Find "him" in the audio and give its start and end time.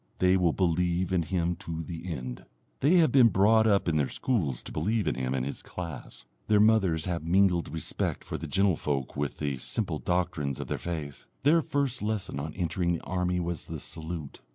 1.21-1.55, 5.13-5.35